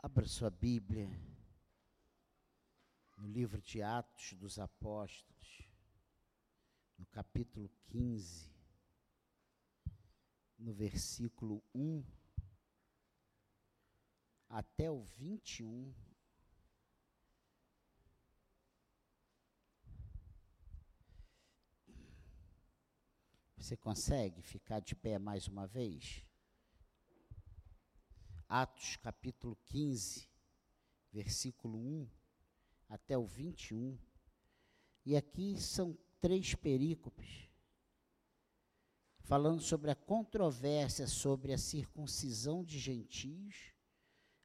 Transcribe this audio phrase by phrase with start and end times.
[0.00, 1.10] Abra sua Bíblia
[3.16, 5.68] no livro de Atos dos Apóstolos,
[6.96, 8.48] no capítulo 15,
[10.56, 12.04] no versículo 1
[14.48, 15.92] até o 21.
[23.56, 26.27] Você consegue ficar de pé mais uma vez?
[28.48, 30.26] Atos capítulo 15,
[31.12, 32.08] versículo 1
[32.88, 33.98] até o 21.
[35.04, 37.48] E aqui são três perícopes
[39.28, 43.74] falando sobre a controvérsia sobre a circuncisão de gentios,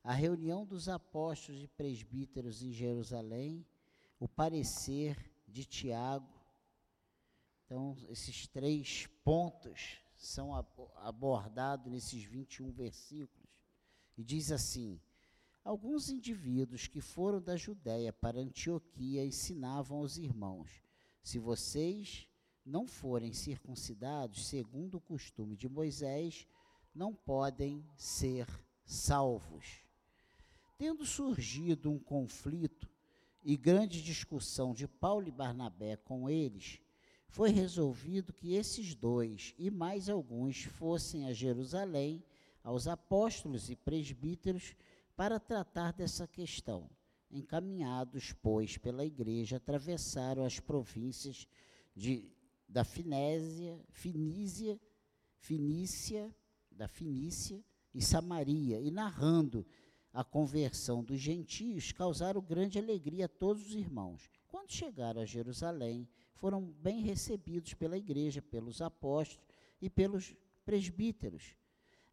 [0.04, 3.66] a reunião dos apóstolos e presbíteros em Jerusalém,
[4.20, 5.18] o parecer
[5.48, 6.28] de Tiago.
[7.66, 10.54] Então, esses três pontos são
[10.98, 13.43] abordados nesses 21 versículos.
[14.18, 15.00] E diz assim:
[15.64, 20.84] Alguns indivíduos que foram da Judéia para Antioquia ensinavam aos irmãos:
[21.24, 22.28] Se vocês
[22.66, 26.48] não forem circuncidados segundo o costume de Moisés,
[26.94, 28.48] não podem ser
[28.86, 29.84] salvos.
[30.78, 32.90] Tendo surgido um conflito
[33.44, 36.80] e grande discussão de Paulo e Barnabé com eles,
[37.28, 42.24] foi resolvido que esses dois e mais alguns fossem a Jerusalém
[42.64, 44.76] aos apóstolos e presbíteros
[45.16, 46.90] para tratar dessa questão.
[47.30, 51.48] Encaminhados, pois, pela igreja, atravessaram as províncias
[51.96, 52.32] de,
[52.68, 54.80] da Finésia, Finísia,
[55.38, 56.34] Finícia,
[56.72, 59.66] da Finícia e Samaria, e narrando
[60.14, 64.30] a conversão dos gentios, causaram grande alegria a todos os irmãos.
[64.48, 69.44] Quando chegaram a Jerusalém, foram bem recebidos pela igreja, pelos apóstolos
[69.82, 71.56] e pelos presbíteros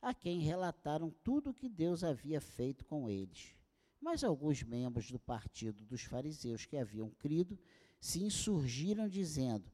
[0.00, 3.54] a quem relataram tudo o que Deus havia feito com eles.
[4.00, 7.58] Mas alguns membros do partido dos fariseus que haviam crido
[8.00, 9.70] se insurgiram, dizendo: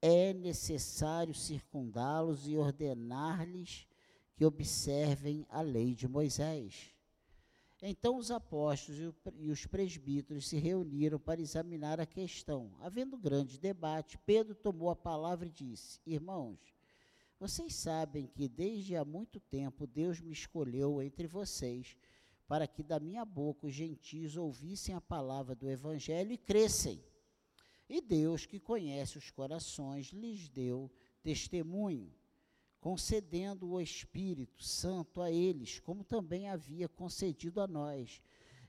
[0.00, 3.86] É necessário circundá-los e ordenar-lhes
[4.34, 6.94] que observem a lei de Moisés.
[7.82, 12.74] Então os apóstolos e os presbíteros se reuniram para examinar a questão.
[12.80, 16.58] Havendo grande debate, Pedro tomou a palavra e disse: Irmãos,
[17.38, 21.96] vocês sabem que desde há muito tempo Deus me escolheu entre vocês
[22.48, 27.02] para que da minha boca os gentios ouvissem a palavra do Evangelho e crescem.
[27.88, 30.90] E Deus, que conhece os corações, lhes deu
[31.22, 32.12] testemunho,
[32.80, 38.22] concedendo o Espírito Santo a eles, como também havia concedido a nós.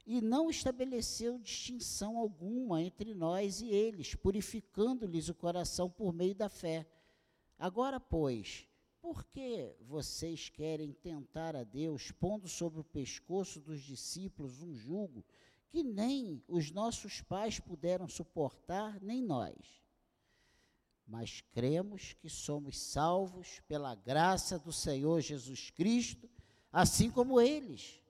[0.06, 6.50] E não estabeleceu distinção alguma entre nós e eles, purificando-lhes o coração por meio da
[6.50, 6.86] fé.
[7.60, 8.68] Agora, pois,
[9.02, 15.24] por que vocês querem tentar a Deus, pondo sobre o pescoço dos discípulos um jugo
[15.70, 19.56] que nem os nossos pais puderam suportar, nem nós?
[21.08, 26.30] Mas cremos que somos salvos pela graça do Senhor Jesus Cristo,
[26.72, 28.02] assim como eles.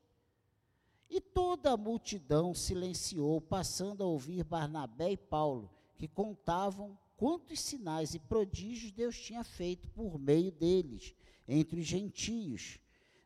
[1.09, 8.13] E toda a multidão silenciou, passando a ouvir Barnabé e Paulo, que contavam quantos sinais
[8.13, 11.13] e prodígios Deus tinha feito por meio deles,
[11.47, 12.79] entre os gentios.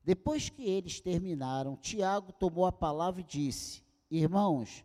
[0.03, 4.83] Depois que eles terminaram, Tiago tomou a palavra e disse: Irmãos,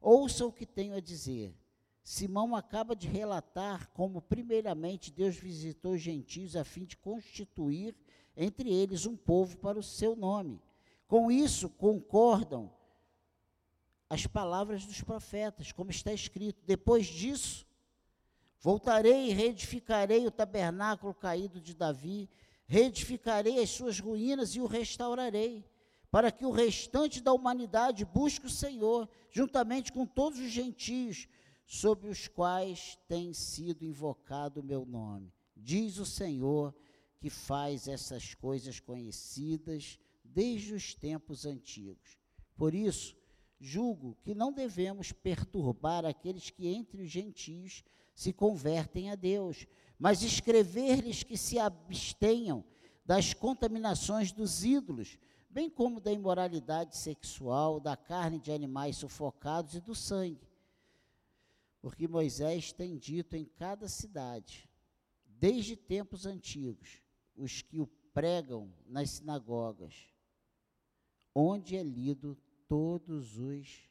[0.00, 1.54] ouçam o que tenho a dizer.
[2.02, 7.94] Simão acaba de relatar como, primeiramente, Deus visitou os gentios a fim de constituir
[8.36, 10.60] entre eles um povo para o seu nome.
[11.06, 12.72] Com isso, concordam
[14.08, 16.62] as palavras dos profetas, como está escrito.
[16.66, 17.66] Depois disso,
[18.60, 22.28] Voltarei e reedificarei o tabernáculo caído de Davi,
[22.66, 25.64] reedificarei as suas ruínas e o restaurarei,
[26.10, 31.28] para que o restante da humanidade busque o Senhor, juntamente com todos os gentios,
[31.64, 35.32] sobre os quais tem sido invocado o meu nome.
[35.54, 36.74] Diz o Senhor
[37.20, 42.18] que faz essas coisas conhecidas desde os tempos antigos.
[42.56, 43.16] Por isso,
[43.60, 47.84] julgo que não devemos perturbar aqueles que entre os gentios
[48.18, 49.64] se convertem a Deus,
[49.96, 52.64] mas escrever-lhes que se abstenham
[53.04, 55.16] das contaminações dos ídolos,
[55.48, 60.50] bem como da imoralidade sexual, da carne de animais sufocados e do sangue.
[61.80, 64.68] Porque Moisés tem dito em cada cidade,
[65.24, 67.00] desde tempos antigos,
[67.36, 69.94] os que o pregam nas sinagogas,
[71.32, 72.36] onde é lido
[72.66, 73.88] todos os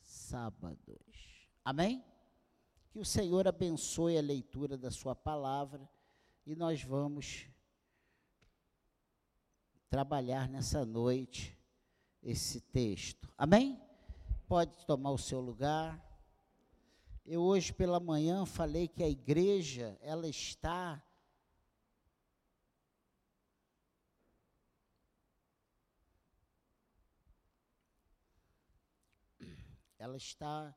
[0.00, 1.48] sábados.
[1.64, 2.04] Amém?
[2.98, 5.88] Que o Senhor abençoe a leitura da Sua palavra
[6.44, 7.46] e nós vamos
[9.88, 11.56] trabalhar nessa noite
[12.20, 13.32] esse texto.
[13.38, 13.80] Amém?
[14.48, 16.04] Pode tomar o seu lugar.
[17.24, 21.00] Eu hoje pela manhã falei que a igreja, ela está
[29.96, 30.76] ela está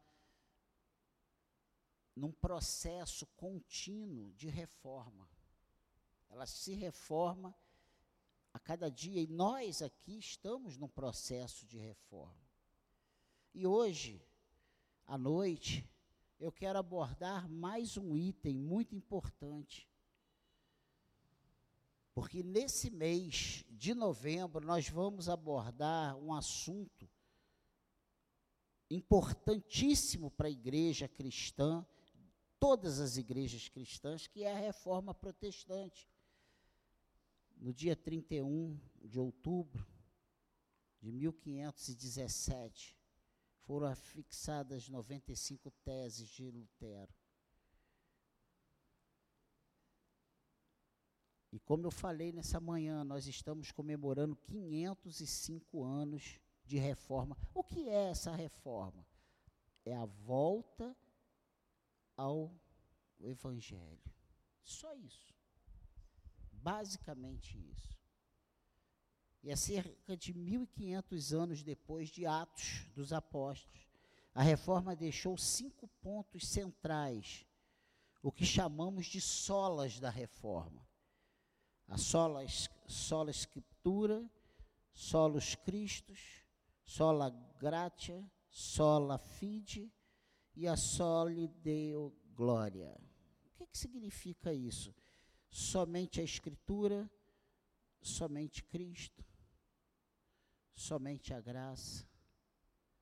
[2.15, 5.29] num processo contínuo de reforma.
[6.29, 7.55] Ela se reforma
[8.53, 12.49] a cada dia e nós aqui estamos num processo de reforma.
[13.53, 14.21] E hoje,
[15.05, 15.87] à noite,
[16.39, 19.87] eu quero abordar mais um item muito importante.
[22.13, 27.09] Porque nesse mês de novembro nós vamos abordar um assunto
[28.89, 31.85] importantíssimo para a igreja cristã,
[32.61, 36.07] todas as igrejas cristãs, que é a reforma protestante.
[37.57, 39.83] No dia 31 de outubro
[41.01, 42.95] de 1517,
[43.63, 47.11] foram fixadas 95 teses de Lutero.
[51.51, 57.35] E como eu falei nessa manhã, nós estamos comemorando 505 anos de reforma.
[57.55, 59.03] O que é essa reforma?
[59.83, 60.95] É a volta
[62.21, 62.53] ao
[63.19, 64.00] Evangelho.
[64.62, 65.33] Só isso.
[66.51, 67.97] Basicamente isso.
[69.41, 73.89] E é cerca de 1.500 anos depois de Atos dos Apóstolos,
[74.35, 77.44] a reforma deixou cinco pontos centrais,
[78.21, 80.88] o que chamamos de solas da reforma.
[81.88, 82.45] A sola,
[82.88, 84.29] sola Escritura,
[84.94, 86.45] solos Cristos,
[86.85, 89.91] sola gratia, sola fide
[90.61, 92.95] e a soli deo glória.
[93.45, 94.93] O que, que significa isso?
[95.49, 97.09] Somente a Escritura,
[97.99, 99.25] somente Cristo,
[100.75, 102.07] somente a graça,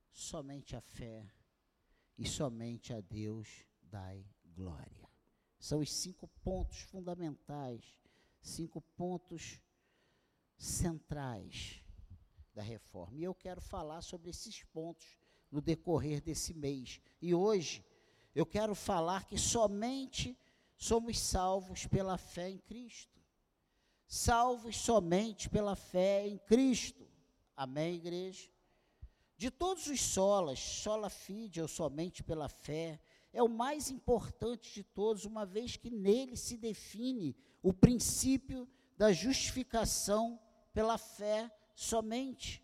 [0.10, 1.30] somente a fé
[2.18, 4.26] e somente a Deus dai
[4.56, 5.10] glória.
[5.60, 8.00] São os cinco pontos fundamentais,
[8.42, 9.60] cinco pontos
[10.58, 11.84] centrais
[12.54, 13.20] da reforma.
[13.20, 15.18] E eu quero falar sobre esses pontos
[15.52, 17.02] no decorrer desse mês.
[17.22, 17.86] E hoje
[18.36, 20.38] eu quero falar que somente
[20.78, 23.20] somos salvos pela fé em Cristo.
[24.08, 27.08] Salvos somente pela fé em Cristo.
[27.56, 28.50] Amém, igreja?
[29.38, 33.00] De todos os solas, sola fide ou somente pela fé,
[33.32, 38.68] é o mais importante de todos, uma vez que nele se define o princípio
[38.98, 40.40] da justificação
[40.74, 42.64] pela fé somente.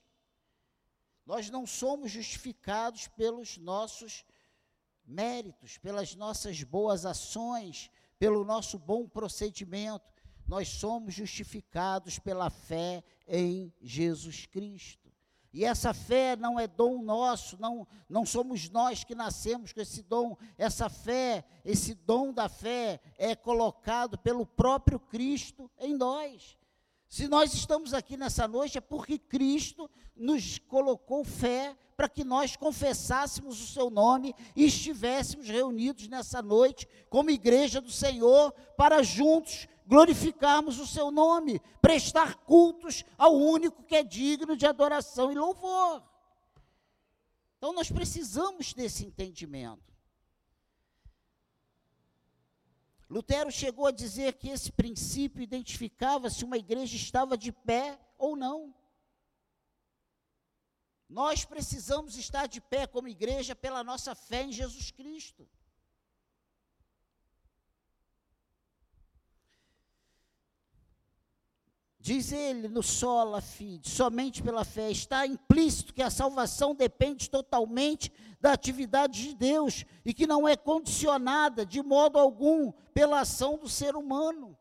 [1.25, 4.23] Nós não somos justificados pelos nossos
[5.05, 7.89] méritos, pelas nossas boas ações,
[8.19, 10.05] pelo nosso bom procedimento.
[10.47, 15.05] Nós somos justificados pela fé em Jesus Cristo.
[15.51, 20.03] E essa fé não é dom nosso, não, não somos nós que nascemos com esse
[20.03, 20.35] dom.
[20.57, 26.57] Essa fé, esse dom da fé é colocado pelo próprio Cristo em nós.
[27.15, 32.57] Se nós estamos aqui nessa noite é porque Cristo nos colocou fé para que nós
[32.57, 39.65] confessássemos o seu nome e estivéssemos reunidos nessa noite como igreja do Senhor para juntos
[39.87, 46.03] glorificarmos o seu nome, prestar cultos ao único que é digno de adoração e louvor.
[47.57, 49.94] Então nós precisamos desse entendimento.
[53.09, 58.35] Lutero chegou a dizer que esse princípio identificava se uma igreja estava de pé ou
[58.35, 58.73] não.
[61.07, 65.47] Nós precisamos estar de pé como igreja pela nossa fé em Jesus Cristo.
[72.05, 78.13] Diz ele no sola fide, somente pela fé, está implícito que a salvação depende totalmente
[78.39, 83.67] da atividade de Deus e que não é condicionada de modo algum pela ação do
[83.67, 84.55] ser humano.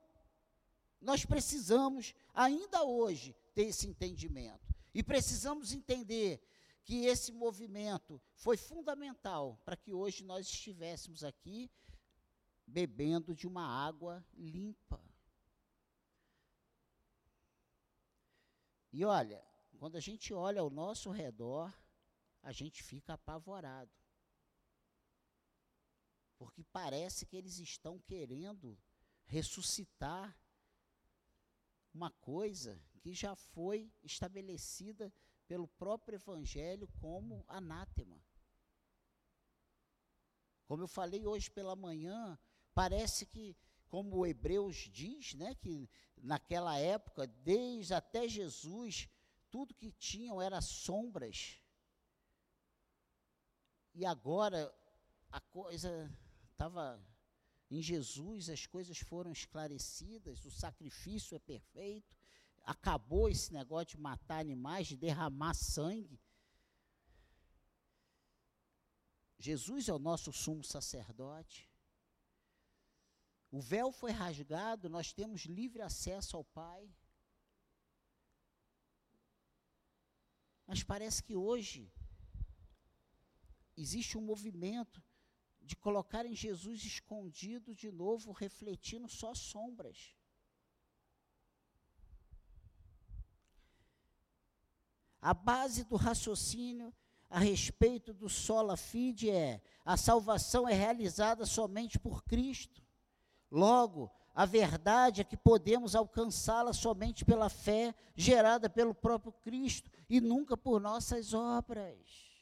[1.02, 4.74] Nós precisamos, ainda hoje, ter esse entendimento.
[4.94, 6.40] E precisamos entender
[6.82, 11.70] que esse movimento foi fundamental para que hoje nós estivéssemos aqui
[12.66, 14.98] bebendo de uma água limpa.
[18.96, 19.44] E olha,
[19.80, 21.76] quando a gente olha ao nosso redor,
[22.40, 23.90] a gente fica apavorado.
[26.38, 28.78] Porque parece que eles estão querendo
[29.24, 30.38] ressuscitar
[31.92, 35.12] uma coisa que já foi estabelecida
[35.48, 38.24] pelo próprio Evangelho como anátema.
[40.66, 42.38] Como eu falei hoje pela manhã,
[42.72, 43.56] parece que
[43.94, 45.88] como o Hebreus diz, né, que
[46.20, 49.08] naquela época, desde até Jesus,
[49.52, 51.62] tudo que tinham era sombras.
[53.94, 54.74] E agora
[55.30, 56.12] a coisa
[56.50, 57.00] estava
[57.70, 62.16] em Jesus, as coisas foram esclarecidas, o sacrifício é perfeito,
[62.64, 66.20] acabou esse negócio de matar animais, de derramar sangue.
[69.38, 71.72] Jesus é o nosso sumo sacerdote.
[73.56, 76.92] O véu foi rasgado, nós temos livre acesso ao Pai.
[80.66, 81.88] Mas parece que hoje
[83.76, 85.00] existe um movimento
[85.62, 90.16] de colocar em Jesus escondido de novo, refletindo só sombras.
[95.20, 96.92] A base do raciocínio
[97.30, 102.83] a respeito do sola fide é: a salvação é realizada somente por Cristo.
[103.54, 110.20] Logo, a verdade é que podemos alcançá-la somente pela fé gerada pelo próprio Cristo e
[110.20, 112.34] nunca por nossas obras.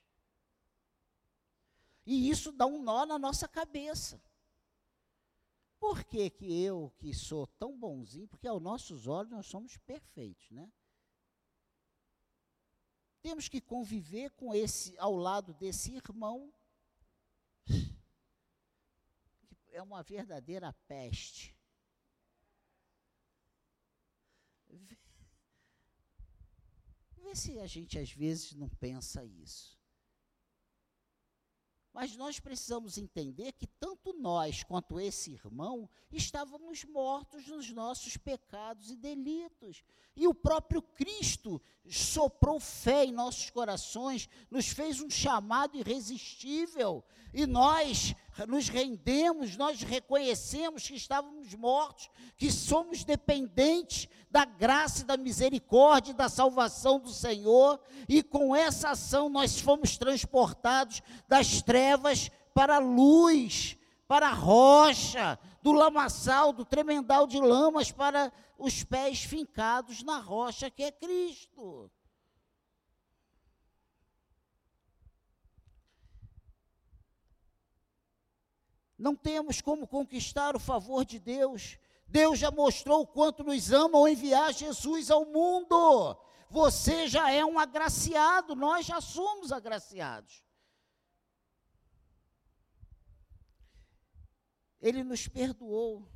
[2.07, 4.23] E isso dá um nó na nossa cabeça.
[5.79, 10.51] Por que, que eu, que sou tão bonzinho, porque aos nossos olhos nós somos perfeitos,
[10.51, 10.73] né?
[13.21, 16.51] Temos que conviver com esse, ao lado desse irmão,
[17.67, 17.95] que
[19.73, 21.57] é uma verdadeira peste.
[24.69, 24.99] Vê,
[27.17, 29.81] vê se a gente às vezes não pensa isso.
[31.93, 38.91] Mas nós precisamos entender que tanto nós quanto esse irmão estávamos mortos nos nossos pecados
[38.91, 39.85] e delitos.
[40.17, 41.61] E o próprio Cristo
[41.91, 47.05] soprou fé em nossos corações, nos fez um chamado irresistível.
[47.33, 48.15] E nós
[48.49, 56.29] nos rendemos, nós reconhecemos que estávamos mortos, que somos dependentes da graça da misericórdia da
[56.29, 63.77] salvação do Senhor, e com essa ação nós fomos transportados das trevas para a luz,
[64.09, 70.71] para a rocha, do lamaçal, do tremendal de lamas para os pés fincados na rocha
[70.71, 71.91] que é Cristo.
[79.03, 81.77] Não temos como conquistar o favor de Deus.
[82.07, 86.17] Deus já mostrou o quanto nos ama ao enviar Jesus ao mundo.
[86.49, 90.45] Você já é um agraciado, nós já somos agraciados.
[94.81, 96.09] Ele nos perdoou,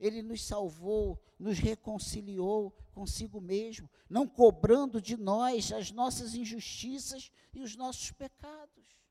[0.00, 7.60] ele nos salvou, nos reconciliou consigo mesmo, não cobrando de nós as nossas injustiças e
[7.60, 9.01] os nossos pecados.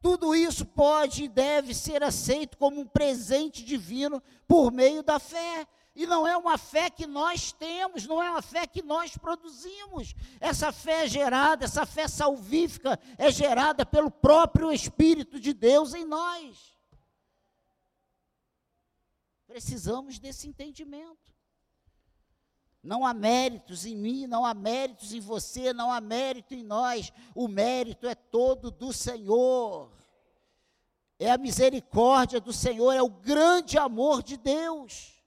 [0.00, 5.66] Tudo isso pode e deve ser aceito como um presente divino por meio da fé.
[5.94, 10.14] E não é uma fé que nós temos, não é uma fé que nós produzimos.
[10.40, 16.04] Essa fé é gerada, essa fé salvífica é gerada pelo próprio Espírito de Deus em
[16.04, 16.78] nós.
[19.48, 21.37] Precisamos desse entendimento.
[22.82, 27.12] Não há méritos em mim, não há méritos em você, não há mérito em nós.
[27.34, 29.92] O mérito é todo do Senhor.
[31.18, 35.20] É a misericórdia do Senhor, é o grande amor de Deus.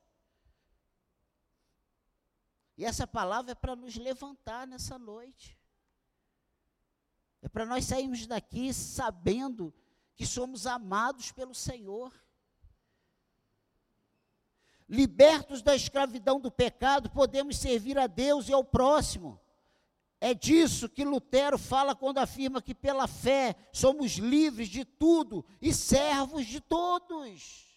[2.77, 5.59] E essa palavra é para nos levantar nessa noite.
[7.41, 9.73] É para nós sairmos daqui sabendo
[10.15, 12.13] que somos amados pelo Senhor
[14.91, 19.39] libertos da escravidão do pecado, podemos servir a Deus e ao próximo.
[20.19, 25.73] É disso que Lutero fala quando afirma que pela fé somos livres de tudo e
[25.73, 27.71] servos de todos.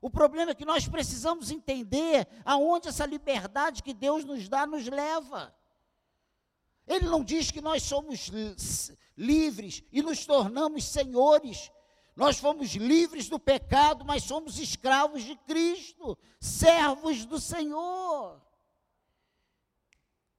[0.00, 4.86] O problema é que nós precisamos entender aonde essa liberdade que Deus nos dá nos
[4.86, 5.54] leva.
[6.86, 8.30] Ele não diz que nós somos
[9.14, 11.70] livres e nos tornamos senhores
[12.16, 18.40] nós fomos livres do pecado, mas somos escravos de Cristo, servos do Senhor.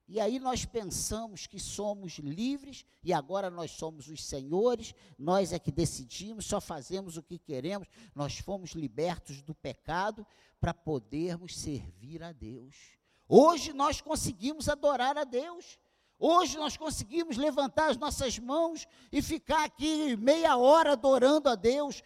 [0.07, 5.59] E aí nós pensamos que somos livres e agora nós somos os senhores, nós é
[5.59, 7.87] que decidimos, só fazemos o que queremos.
[8.15, 10.25] Nós fomos libertos do pecado
[10.61, 12.97] para podermos servir a Deus.
[13.27, 15.77] Hoje nós conseguimos adorar a Deus.
[16.19, 22.03] Hoje nós conseguimos levantar as nossas mãos e ficar aqui meia hora adorando a Deus,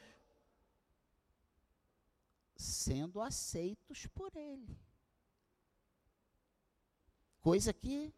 [2.56, 4.78] sendo aceitos por Ele.
[7.42, 8.14] Coisa que,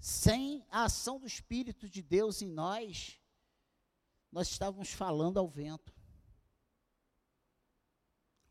[0.00, 3.20] sem a ação do Espírito de Deus em nós,
[4.30, 5.93] nós estávamos falando ao vento.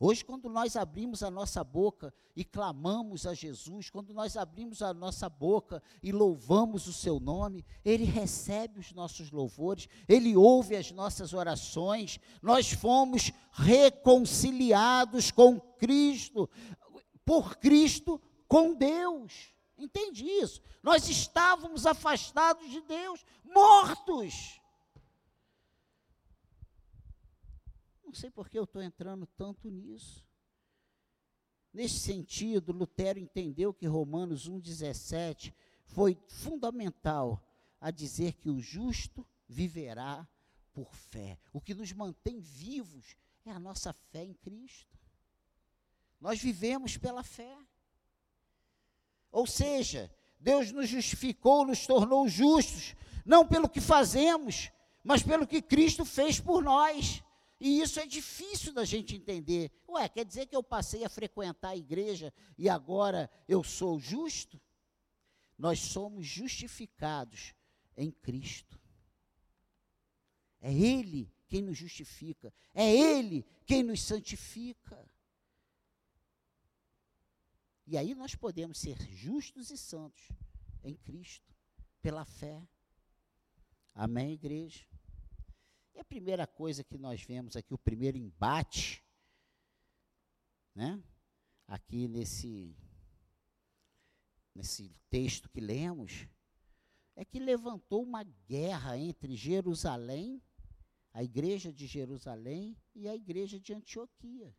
[0.05, 4.93] Hoje, quando nós abrimos a nossa boca e clamamos a Jesus, quando nós abrimos a
[4.93, 10.91] nossa boca e louvamos o seu nome, ele recebe os nossos louvores, ele ouve as
[10.91, 12.19] nossas orações.
[12.41, 16.49] Nós fomos reconciliados com Cristo,
[17.23, 19.53] por Cristo com Deus.
[19.77, 20.61] Entende isso?
[20.83, 24.59] Nós estávamos afastados de Deus, mortos.
[28.13, 30.23] Não sei por que eu estou entrando tanto nisso.
[31.73, 35.51] Nesse sentido, Lutero entendeu que Romanos 1,17
[35.83, 37.43] foi fundamental
[37.81, 40.27] a dizer que o justo viverá
[40.71, 41.39] por fé.
[41.51, 44.95] O que nos mantém vivos é a nossa fé em Cristo.
[46.21, 47.57] Nós vivemos pela fé.
[49.31, 54.71] Ou seja, Deus nos justificou, nos tornou justos, não pelo que fazemos,
[55.03, 57.23] mas pelo que Cristo fez por nós.
[57.63, 59.71] E isso é difícil da gente entender.
[59.87, 64.59] Ué, quer dizer que eu passei a frequentar a igreja e agora eu sou justo?
[65.57, 67.53] Nós somos justificados
[67.95, 68.77] em Cristo.
[70.59, 75.09] É Ele quem nos justifica, é Ele quem nos santifica.
[77.87, 80.27] E aí nós podemos ser justos e santos
[80.83, 81.55] em Cristo,
[82.01, 82.61] pela fé.
[83.95, 84.85] Amém, igreja?
[85.93, 89.03] E a primeira coisa que nós vemos aqui, o primeiro embate,
[90.73, 91.01] né?
[91.67, 92.75] Aqui nesse,
[94.53, 96.27] nesse texto que lemos,
[97.15, 100.41] é que levantou uma guerra entre Jerusalém,
[101.13, 104.55] a igreja de Jerusalém e a igreja de Antioquia.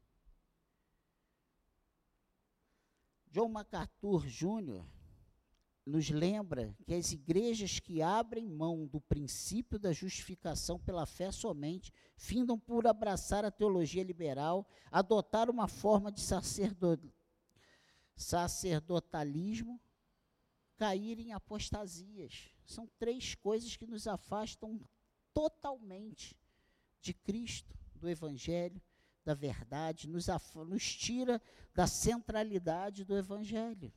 [3.27, 4.87] John MacArthur Jr.,
[5.87, 11.93] nos lembra que as igrejas que abrem mão do princípio da justificação pela fé somente
[12.17, 16.23] findam por abraçar a teologia liberal, adotar uma forma de
[18.17, 19.79] sacerdotalismo,
[20.77, 22.51] cair em apostasias.
[22.65, 24.81] São três coisas que nos afastam
[25.35, 26.35] totalmente
[27.01, 28.81] de Cristo, do Evangelho,
[29.23, 30.27] da verdade, nos,
[30.67, 31.43] nos tira
[31.75, 33.93] da centralidade do Evangelho.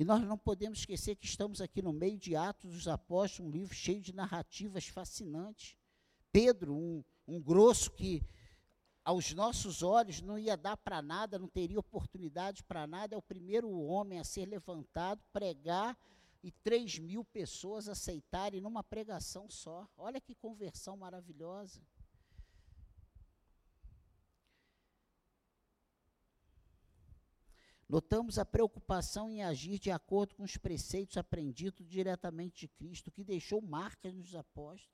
[0.00, 3.52] E nós não podemos esquecer que estamos aqui no meio de Atos dos Apóstolos, um
[3.52, 5.76] livro cheio de narrativas fascinantes.
[6.32, 8.26] Pedro, um, um grosso que
[9.04, 13.20] aos nossos olhos não ia dar para nada, não teria oportunidade para nada, é o
[13.20, 15.94] primeiro homem a ser levantado, pregar
[16.42, 19.86] e três mil pessoas aceitarem numa pregação só.
[19.98, 21.78] Olha que conversão maravilhosa.
[27.90, 33.24] Notamos a preocupação em agir de acordo com os preceitos aprendidos diretamente de Cristo, que
[33.24, 34.88] deixou marcas nos apóstolos.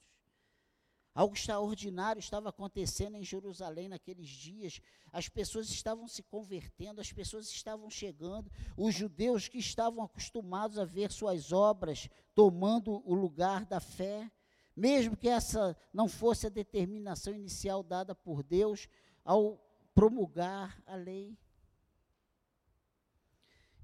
[1.15, 4.81] Algo extraordinário estava acontecendo em Jerusalém naqueles dias.
[5.13, 8.51] As pessoas estavam se convertendo, as pessoas estavam chegando.
[8.79, 14.33] Os judeus que estavam acostumados a ver suas obras tomando o lugar da fé,
[14.75, 18.89] mesmo que essa não fosse a determinação inicial dada por Deus
[19.23, 19.63] ao
[19.95, 21.37] promulgar a lei.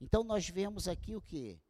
[0.02, 1.62] Então nós vemos aqui o que?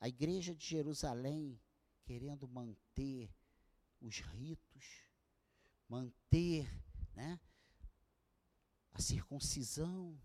[0.00, 1.60] A igreja de Jerusalém
[2.02, 3.30] querendo manter
[4.00, 5.02] os ritos,
[5.86, 6.66] manter
[7.14, 7.38] né,
[8.90, 10.18] a circuncisão,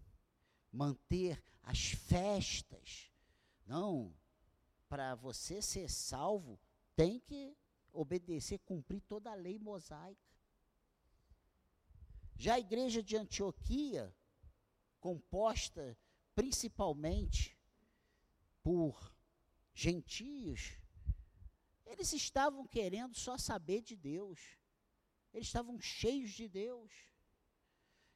[0.72, 3.12] manter as festas.
[3.66, 4.16] Não,
[4.88, 6.58] para você ser salvo,
[6.96, 7.58] tem que
[7.92, 10.32] obedecer, cumprir toda a lei mosaica.
[12.38, 14.16] Já a igreja de Antioquia,
[15.02, 15.98] composta
[16.36, 17.58] principalmente
[18.62, 19.14] por
[19.74, 20.74] gentios,
[21.86, 24.40] eles estavam querendo só saber de Deus.
[25.34, 26.92] Eles estavam cheios de Deus.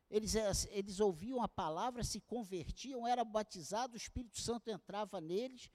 [0.09, 5.69] Eles, eh, eles ouviam a palavra, se convertiam, eram batizados, o Espírito Santo entrava neles.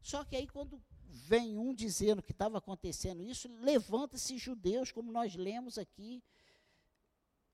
[0.00, 5.34] Só que aí, quando vem um dizendo que estava acontecendo isso, levanta-se judeus, como nós
[5.34, 6.22] lemos aqui.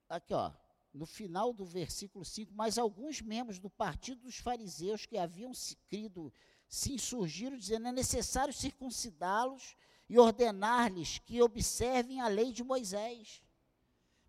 [0.09, 0.53] Aqui, ó,
[0.93, 5.77] no final do versículo 5, mas alguns membros do partido dos fariseus que haviam se
[5.89, 6.33] crido
[6.69, 9.77] se insurgiram, dizendo: é necessário circuncidá-los
[10.09, 13.43] e ordenar-lhes que observem a lei de Moisés.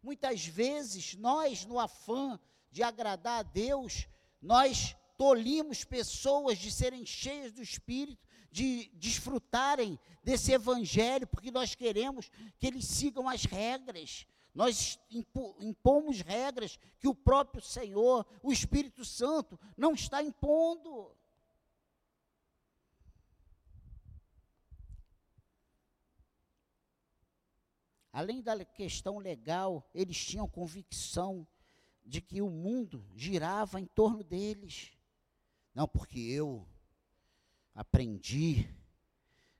[0.02, 2.40] Muitas vezes, nós, no afã
[2.72, 4.08] de agradar a Deus,
[4.42, 12.30] nós tolimos pessoas de serem cheias do Espírito, de desfrutarem desse evangelho, porque nós queremos
[12.60, 15.00] que eles sigam as regras, nós
[15.60, 21.16] impomos regras que o próprio Senhor, o Espírito Santo, não está impondo.
[28.12, 31.48] além da questão legal, eles tinham convicção
[32.06, 34.92] de que o mundo girava em torno deles.
[35.74, 36.68] Não porque eu
[37.74, 38.68] aprendi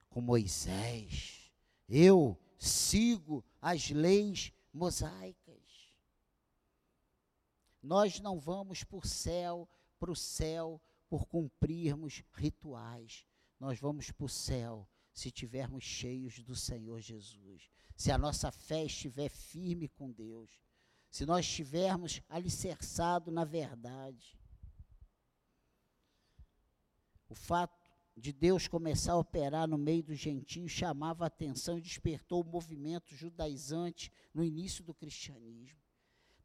[0.10, 1.50] com Moisés,
[1.88, 5.92] eu sigo as leis mosaicas.
[7.82, 9.68] Nós não vamos por céu,
[10.00, 13.26] para o céu por cumprirmos rituais.
[13.60, 17.70] Nós vamos para o céu se estivermos cheios do Senhor Jesus.
[17.96, 20.62] Se a nossa fé estiver firme com Deus.
[21.10, 24.38] Se nós estivermos alicerçados na verdade.
[27.28, 27.81] O fato
[28.22, 32.46] de Deus começar a operar no meio dos gentios chamava a atenção e despertou o
[32.46, 35.80] movimento judaizante no início do cristianismo.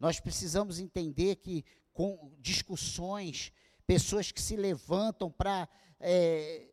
[0.00, 3.52] Nós precisamos entender que com discussões,
[3.86, 5.68] pessoas que se levantam para
[6.00, 6.66] é,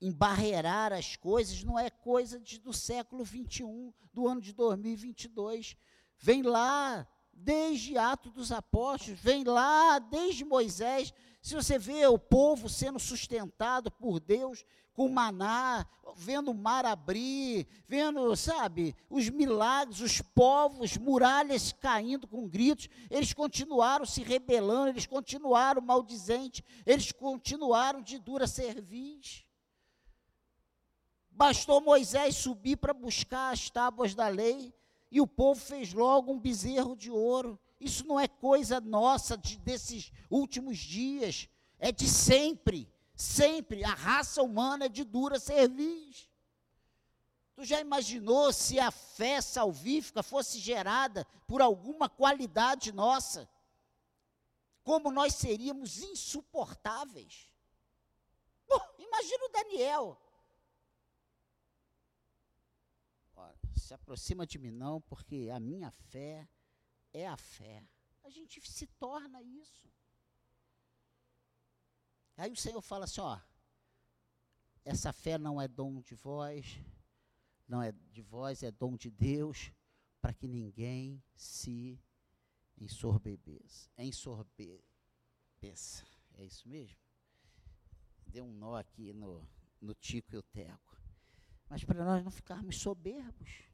[0.00, 5.76] embarrear as coisas, não é coisa de, do século 21, do ano de 2022.
[6.18, 11.14] Vem lá desde Atos dos Apóstolos, vem lá desde Moisés.
[11.40, 17.66] Se você vê o povo sendo sustentado por Deus com maná, vendo o mar abrir,
[17.86, 25.06] vendo, sabe, os milagres, os povos, muralhas caindo com gritos, eles continuaram se rebelando, eles
[25.06, 29.46] continuaram maldizentes, eles continuaram de dura cerviz.
[31.30, 34.74] Bastou Moisés subir para buscar as tábuas da lei,
[35.10, 37.58] e o povo fez logo um bezerro de ouro.
[37.80, 42.92] Isso não é coisa nossa de, desses últimos dias, é de sempre.
[43.14, 43.82] Sempre.
[43.84, 46.28] A raça humana é de dura cerviz.
[47.54, 53.48] Tu já imaginou se a fé salvífica fosse gerada por alguma qualidade nossa?
[54.82, 57.50] Como nós seríamos insuportáveis?
[58.66, 60.20] Pô, imagina o Daniel.
[63.90, 66.48] se aproxima de mim não, porque a minha fé
[67.12, 67.86] é a fé.
[68.22, 69.90] A gente se torna isso.
[72.36, 73.38] Aí o Senhor fala assim, ó,
[74.84, 76.80] essa fé não é dom de vós,
[77.68, 79.72] não é de vós, é dom de Deus,
[80.20, 82.00] para que ninguém se
[82.78, 83.90] ensorbebeça.
[83.98, 84.84] Ensorbeça.
[86.34, 86.98] É isso mesmo?
[88.26, 89.46] Deu um nó aqui no,
[89.80, 90.98] no tico e o teco.
[91.68, 93.69] Mas para nós não ficarmos soberbos.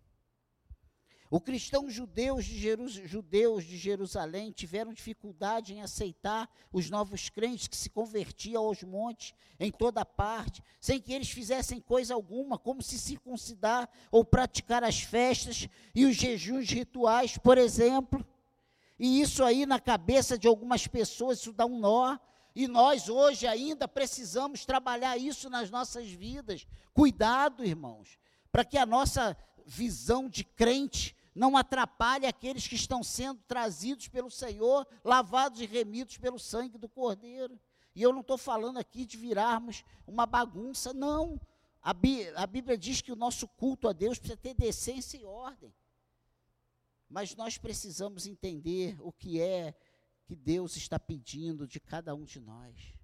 [1.29, 7.77] O cristão judeus de, judeus de Jerusalém tiveram dificuldade em aceitar os novos crentes que
[7.77, 12.97] se convertiam aos montes em toda parte, sem que eles fizessem coisa alguma, como se
[12.97, 18.25] circuncidar ou praticar as festas e os jejuns rituais, por exemplo.
[18.97, 22.17] E isso aí na cabeça de algumas pessoas, isso dá um nó.
[22.55, 26.67] E nós hoje ainda precisamos trabalhar isso nas nossas vidas.
[26.95, 28.17] Cuidado, irmãos,
[28.51, 29.37] para que a nossa
[29.67, 36.16] visão de crente não atrapalhe aqueles que estão sendo trazidos pelo Senhor, lavados e remidos
[36.16, 37.61] pelo sangue do Cordeiro.
[37.94, 41.38] E eu não estou falando aqui de virarmos uma bagunça, não.
[41.83, 45.27] A, Bí a Bíblia diz que o nosso culto a Deus precisa ter decência e
[45.27, 45.75] ordem.
[47.07, 49.75] Mas nós precisamos entender o que é
[50.25, 52.95] que Deus está pedindo de cada um de nós.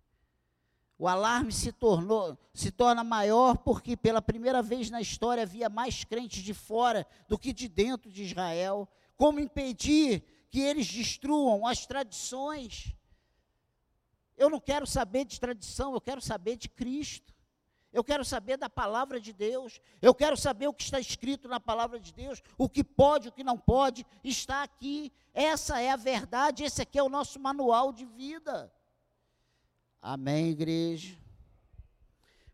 [1.02, 6.04] O alarme se, tornou, se torna maior porque pela primeira vez na história havia mais
[6.04, 8.88] crentes de fora do que de dentro de Israel.
[9.16, 12.94] Como impedir que eles destruam as tradições?
[14.36, 17.34] Eu não quero saber de tradição, eu quero saber de Cristo.
[17.92, 19.80] Eu quero saber da palavra de Deus.
[20.00, 23.32] Eu quero saber o que está escrito na palavra de Deus, o que pode, o
[23.32, 25.12] que não pode, está aqui.
[25.34, 28.72] Essa é a verdade, esse aqui é o nosso manual de vida.
[30.04, 31.16] Amém, igreja?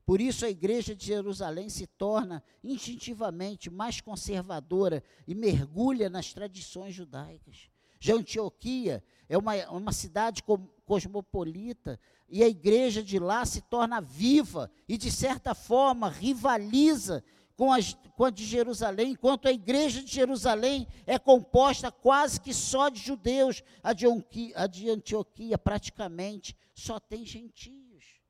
[0.05, 6.95] Por isso a igreja de Jerusalém se torna instintivamente mais conservadora e mergulha nas tradições
[6.95, 7.71] judaicas.
[7.99, 10.43] Já Antioquia é uma, uma cidade
[10.85, 17.25] cosmopolita e a igreja de lá se torna viva e, de certa forma, rivaliza
[17.57, 22.53] com, as, com a de Jerusalém, enquanto a igreja de Jerusalém é composta quase que
[22.53, 24.07] só de judeus, a de,
[24.55, 28.23] a de Antioquia praticamente só tem gentios.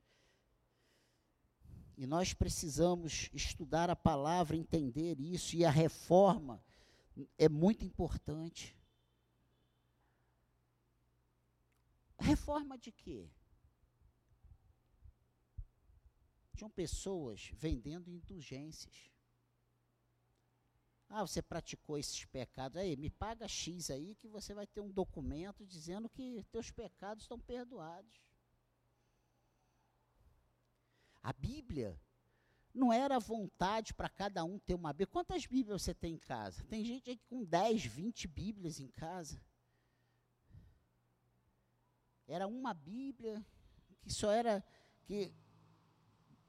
[1.99, 6.65] E nós precisamos estudar a palavra, entender isso, e a reforma
[7.37, 8.75] é muito importante.
[12.19, 13.29] Reforma de quê?
[16.57, 19.11] Tinham pessoas vendendo indulgências.
[21.07, 22.79] Ah, você praticou esses pecados.
[22.79, 27.25] Aí, me paga X aí que você vai ter um documento dizendo que teus pecados
[27.25, 28.28] estão perdoados.
[31.29, 32.01] A Bíblia
[32.73, 35.09] não era vontade para cada um ter uma Bíblia.
[35.09, 36.65] Quantas Bíblias você tem em casa?
[36.65, 39.39] Tem gente aqui com 10, 20 Bíblias em casa.
[42.27, 43.45] Era uma Bíblia
[44.01, 44.65] que só era
[45.05, 45.31] que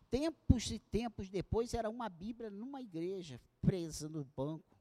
[0.10, 4.78] tempos e tempos depois era uma Bíblia numa igreja, presa no banco,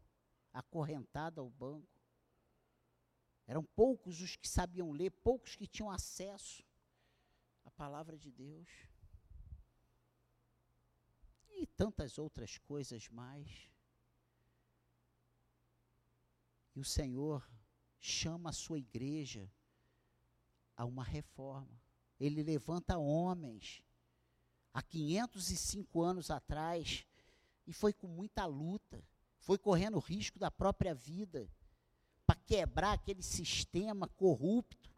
[0.53, 2.01] acorrentada ao banco.
[3.49, 6.63] Eram poucos os que sabiam ler, poucos que tinham acesso
[7.65, 8.88] à palavra de Deus.
[11.59, 13.69] E tantas outras coisas mais.
[16.75, 17.45] E o Senhor
[17.99, 19.51] chama a sua igreja
[20.77, 21.83] a uma reforma.
[22.21, 23.83] Ele levanta homens
[24.73, 27.05] há 505 anos atrás
[27.67, 29.05] e foi com muita luta,
[29.41, 31.51] foi correndo o risco da própria vida
[32.25, 34.89] para quebrar aquele sistema corrupto,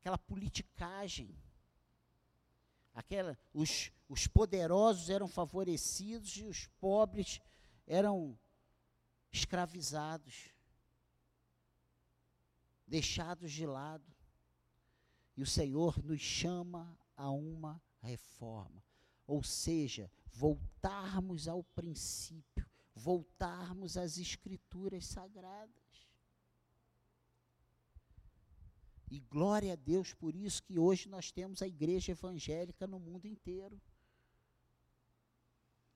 [0.00, 1.34] aquela politicagem.
[2.94, 7.40] Aquela, os, os poderosos eram favorecidos e os pobres
[7.86, 8.38] eram
[9.32, 10.54] escravizados
[12.86, 14.04] deixados de lado.
[15.36, 18.82] E o Senhor nos chama a uma reforma.
[19.26, 25.83] Ou seja, voltarmos ao princípio, voltarmos às Escrituras sagradas.
[29.14, 33.28] E glória a Deus por isso que hoje nós temos a igreja evangélica no mundo
[33.28, 33.80] inteiro.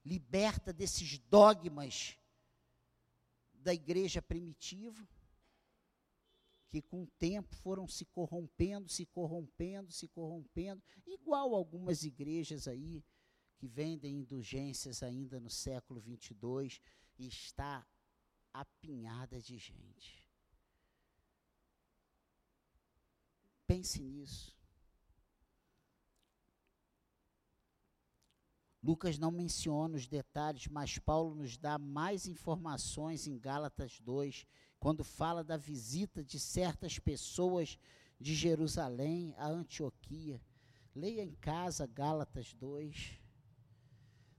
[0.05, 2.17] Liberta desses dogmas
[3.55, 5.05] da igreja primitiva
[6.69, 13.03] que com o tempo foram se corrompendo, se corrompendo, se corrompendo, igual algumas igrejas aí
[13.57, 16.79] que vendem indulgências ainda no século 22
[17.17, 17.85] e está
[18.53, 20.18] apinhada de gente.
[23.69, 24.51] Pense nisso.
[28.81, 34.47] Lucas não menciona os detalhes, mas Paulo nos dá mais informações em Gálatas 2
[34.79, 37.77] quando fala da visita de certas pessoas
[38.19, 40.41] de Jerusalém a Antioquia.
[40.95, 43.21] Leia em casa Gálatas 2.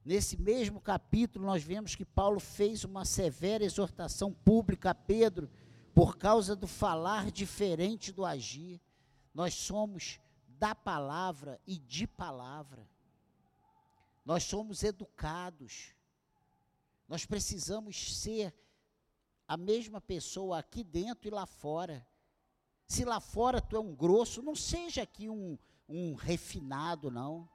[0.04, 5.48] Nesse mesmo capítulo, nós vemos que Paulo fez uma severa exortação pública a Pedro
[5.94, 8.80] por causa do falar diferente do agir.
[9.32, 12.88] Nós somos da palavra e de palavra.
[14.24, 15.94] Nós somos educados.
[17.08, 18.54] Nós precisamos ser
[19.48, 22.06] a mesma pessoa aqui dentro e lá fora.
[22.86, 27.48] Se lá fora tu é um grosso, não seja aqui um, um refinado, não.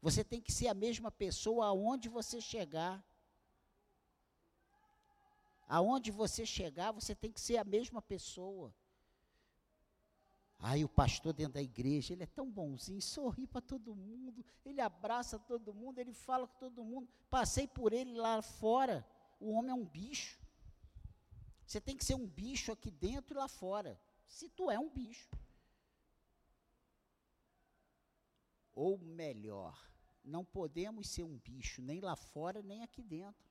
[0.00, 3.04] Você tem que ser a mesma pessoa aonde você chegar.
[5.68, 8.74] Aonde você chegar, você tem que ser a mesma pessoa.
[10.62, 14.80] Aí o pastor dentro da igreja, ele é tão bonzinho, sorri para todo mundo, ele
[14.80, 17.08] abraça todo mundo, ele fala com todo mundo.
[17.30, 19.06] Passei por ele lá fora,
[19.40, 20.38] o homem é um bicho.
[21.64, 23.98] Você tem que ser um bicho aqui dentro e lá fora.
[24.26, 25.30] Se tu é um bicho.
[28.74, 29.80] Ou melhor,
[30.22, 33.49] não podemos ser um bicho nem lá fora nem aqui dentro.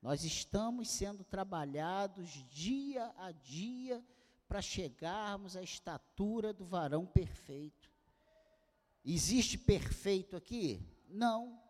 [0.00, 4.04] Nós estamos sendo trabalhados dia a dia
[4.46, 7.90] para chegarmos à estatura do varão perfeito.
[9.04, 10.80] Existe perfeito aqui?
[11.08, 11.60] Não.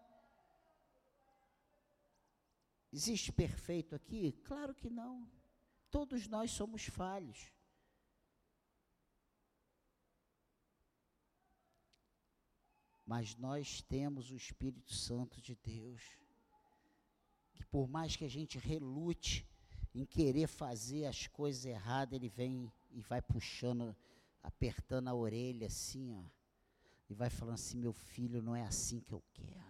[2.93, 4.33] Existe perfeito aqui?
[4.45, 5.29] Claro que não.
[5.91, 7.53] Todos nós somos falhos.
[13.05, 16.03] Mas nós temos o Espírito Santo de Deus,
[17.59, 19.47] que por mais que a gente relute
[19.95, 23.95] em querer fazer as coisas erradas, ele vem e vai puxando,
[24.43, 26.23] apertando a orelha assim, ó,
[27.11, 29.69] e vai falando assim: meu filho, não é assim que eu quero.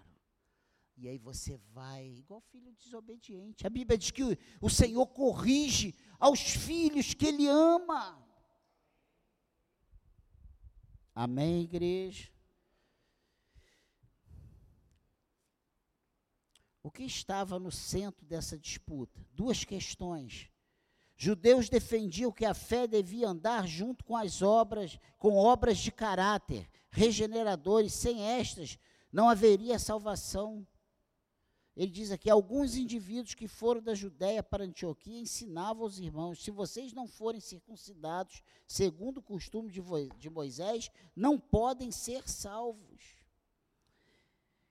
[0.97, 3.67] E aí você vai, igual filho desobediente.
[3.67, 8.21] A Bíblia diz que o, o Senhor corrige aos filhos que Ele ama.
[11.15, 12.29] Amém, igreja?
[16.89, 19.21] O que estava no centro dessa disputa?
[19.35, 20.49] Duas questões.
[21.19, 26.67] Judeus defendiam que a fé devia andar junto com as obras, com obras de caráter
[26.89, 27.93] regeneradores.
[27.93, 28.79] Sem estas,
[29.13, 30.67] não haveria salvação.
[31.77, 36.51] Ele diz aqui: alguns indivíduos que foram da Judéia para Antioquia ensinavam aos irmãos: se
[36.51, 39.83] vocês não forem circuncidados segundo o costume de,
[40.17, 43.18] de Moisés, não podem ser salvos.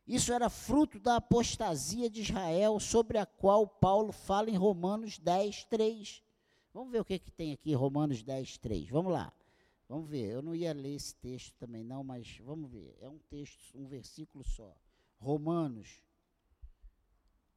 [0.07, 5.65] Isso era fruto da apostasia de Israel, sobre a qual Paulo fala em Romanos 10,
[5.65, 6.23] 3.
[6.73, 8.89] Vamos ver o que, que tem aqui em Romanos 10, 3.
[8.89, 9.33] Vamos lá.
[9.89, 12.97] Vamos ver, eu não ia ler esse texto também não, mas vamos ver.
[13.01, 14.73] É um texto, um versículo só.
[15.17, 16.01] Romanos.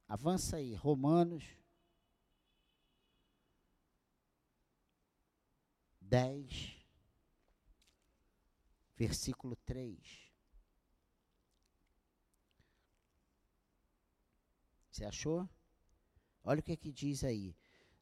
[0.07, 1.45] Avança aí, Romanos
[6.01, 6.75] 10,
[8.97, 10.30] versículo 3.
[14.91, 15.49] Você achou?
[16.43, 17.55] Olha o que, é que diz aí.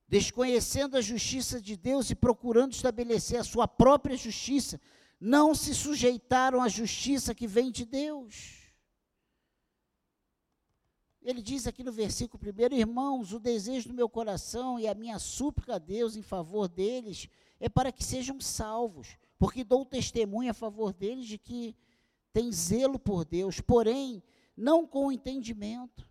[0.08, 4.82] Desconhecendo a justiça de Deus e procurando estabelecer a sua própria justiça,
[5.20, 8.60] não se sujeitaram à justiça que vem de Deus.
[11.22, 15.20] Ele diz aqui no versículo primeiro, irmãos, o desejo do meu coração e a minha
[15.20, 17.28] súplica a Deus em favor deles
[17.60, 21.76] é para que sejam salvos, porque dou testemunho a favor deles de que
[22.34, 24.24] tem zelo por Deus, porém,
[24.56, 26.08] não com entendimento,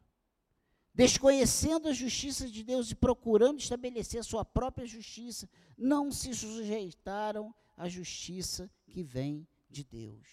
[0.99, 7.55] desconhecendo a justiça de Deus e procurando estabelecer a sua própria justiça, não se sujeitaram
[7.77, 10.27] à justiça que vem de Deus.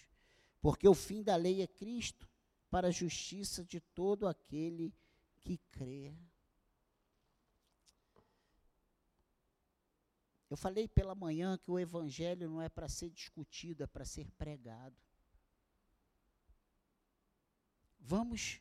[0.60, 2.28] Porque o fim da lei é Cristo,
[2.68, 4.92] para a justiça de todo aquele
[5.40, 6.12] que crê.
[10.50, 14.28] Eu falei pela manhã que o evangelho não é para ser discutido, é para ser
[14.32, 14.96] pregado.
[18.00, 18.60] Vamos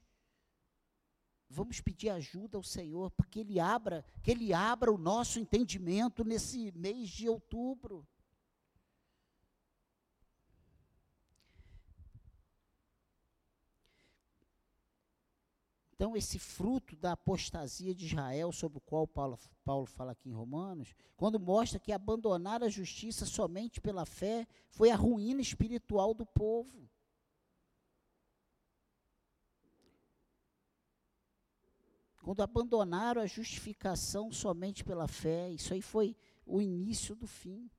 [1.50, 6.24] vamos pedir ajuda ao Senhor para que ele abra, que ele abra o nosso entendimento
[6.24, 8.08] nesse mês de outubro.
[15.96, 20.34] Então, esse fruto da apostasia de Israel, sobre o qual Paulo, Paulo fala aqui em
[20.34, 26.26] Romanos, quando mostra que abandonar a justiça somente pela fé foi a ruína espiritual do
[26.26, 26.90] povo.
[32.26, 37.70] Quando abandonaram a justificação somente pela fé, isso aí foi o início do fim.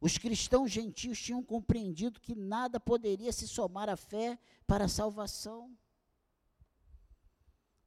[0.00, 5.76] Os cristãos gentios tinham compreendido que nada poderia se somar à fé para a salvação.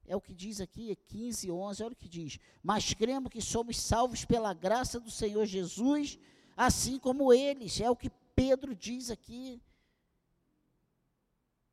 [0.06, 2.38] É o que diz aqui, é 15, 11, olha o que diz.
[2.62, 6.19] Mas cremos que somos salvos pela graça do Senhor Jesus,
[6.58, 7.80] assim como eles.
[7.80, 9.62] É o que Pedro diz aqui.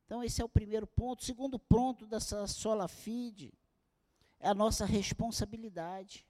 [0.05, 1.21] Então, esse é o primeiro ponto.
[1.21, 3.53] Segundo ponto dessa sola fide
[4.45, 6.25] é a nossa responsabilidade.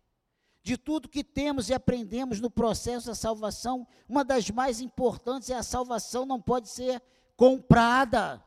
[0.64, 5.56] De tudo que temos e aprendemos no processo da salvação, uma das mais importantes é
[5.56, 7.02] a salvação não pode ser
[7.36, 8.44] comprada.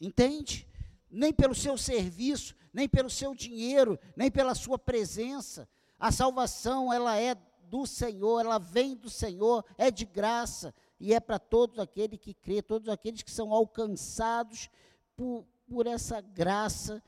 [0.00, 0.66] Entende?
[1.12, 5.68] nem pelo seu serviço, nem pelo seu dinheiro, nem pela sua presença.
[6.00, 11.20] A salvação, ela é do Senhor, ela vem do Senhor, é de graça e é
[11.20, 14.70] para todos aqueles que crê, todos aqueles que são alcançados
[15.14, 17.02] por, por essa graça,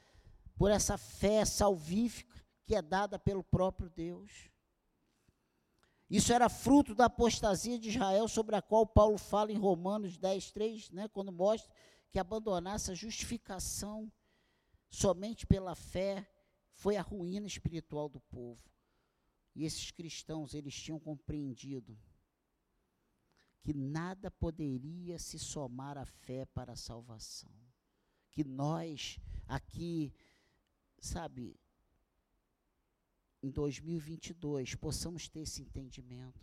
[0.57, 4.51] por essa fé salvífica que é dada pelo próprio Deus.
[6.09, 10.53] Isso era fruto da apostasia de Israel, sobre a qual Paulo fala em Romanos 10,
[10.53, 11.73] 3, né, quando mostra
[12.11, 14.11] que abandonar essa justificação
[14.89, 16.27] somente pela fé
[16.73, 18.63] foi a ruína espiritual do povo.
[19.55, 21.99] E esses cristãos, eles tinham compreendido
[23.61, 27.51] que nada poderia se somar à fé para a salvação.
[28.31, 30.13] Que nós aqui,
[31.05, 31.57] sabe,
[33.43, 36.41] em 2022 possamos ter esse entendimento.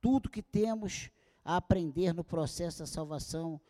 [0.00, 1.10] Tudo que temos
[1.44, 3.60] a aprender no processo da salvação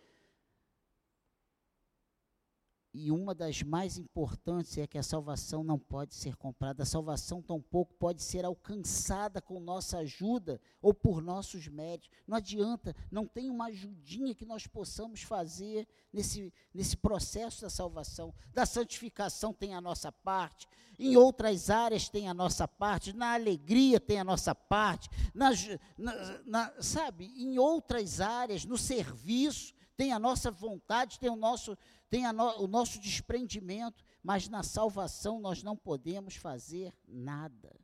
[2.94, 6.84] e uma das mais importantes é que a salvação não pode ser comprada.
[6.84, 12.08] A salvação tampouco pode ser alcançada com nossa ajuda ou por nossos méritos.
[12.24, 18.32] Não adianta, não tem uma ajudinha que nós possamos fazer nesse, nesse processo da salvação.
[18.52, 23.98] Da santificação tem a nossa parte, em outras áreas tem a nossa parte, na alegria
[23.98, 25.50] tem a nossa parte, na,
[25.98, 31.76] na, na sabe, em outras áreas, no serviço, tem a nossa vontade, tem o nosso
[32.14, 37.74] tem no, o nosso desprendimento, mas na salvação nós não podemos fazer nada.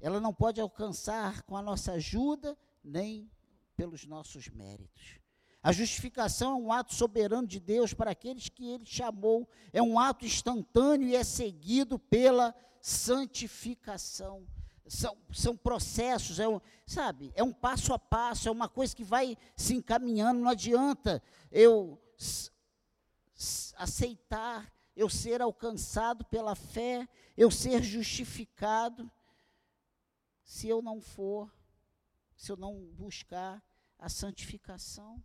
[0.00, 3.30] Ela não pode alcançar com a nossa ajuda, nem
[3.76, 5.20] pelos nossos méritos.
[5.62, 10.00] A justificação é um ato soberano de Deus para aqueles que Ele chamou, é um
[10.00, 14.44] ato instantâneo e é seguido pela santificação.
[14.88, 19.04] São, são processos, é um, sabe, é um passo a passo, é uma coisa que
[19.04, 21.22] vai se encaminhando, não adianta
[21.52, 22.02] eu
[23.76, 29.10] aceitar, eu ser alcançado pela fé, eu ser justificado,
[30.42, 31.52] se eu não for,
[32.36, 33.62] se eu não buscar
[33.98, 35.22] a santificação.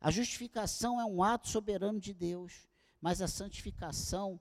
[0.00, 2.68] A justificação é um ato soberano de Deus,
[3.00, 4.40] mas a santificação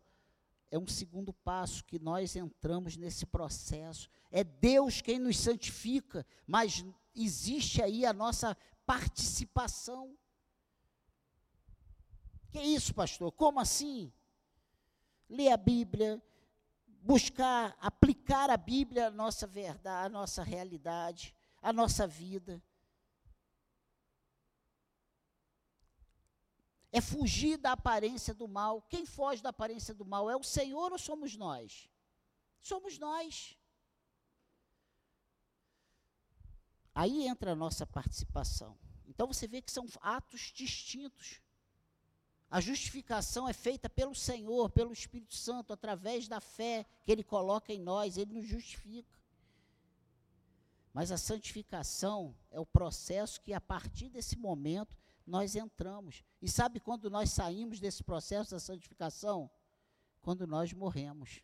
[0.71, 4.09] é um segundo passo que nós entramos nesse processo.
[4.31, 6.85] É Deus quem nos santifica, mas
[7.15, 10.15] existe aí a nossa participação.
[12.51, 13.31] Que isso, pastor?
[13.31, 14.11] Como assim?
[15.29, 16.21] Ler a Bíblia,
[17.01, 22.61] buscar aplicar a Bíblia à nossa verdade, à nossa realidade, à nossa vida.
[26.91, 28.81] É fugir da aparência do mal.
[28.81, 31.87] Quem foge da aparência do mal é o Senhor ou somos nós?
[32.59, 33.55] Somos nós.
[36.95, 38.77] Aí entra a nossa participação.
[39.05, 41.39] Então você vê que são atos distintos.
[42.49, 47.71] A justificação é feita pelo Senhor, pelo Espírito Santo, através da fé que Ele coloca
[47.71, 49.19] em nós, Ele nos justifica.
[50.91, 54.97] Mas a santificação é o processo que, a partir desse momento,
[55.27, 56.23] nós entramos.
[56.41, 59.49] E sabe quando nós saímos desse processo da santificação?
[60.19, 61.43] Quando nós morremos.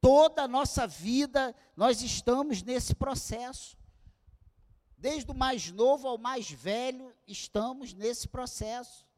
[0.00, 3.76] Toda a nossa vida nós estamos nesse processo.
[4.96, 9.09] Desde o mais novo ao mais velho, estamos nesse processo.